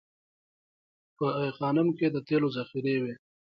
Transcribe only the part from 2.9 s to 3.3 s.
وې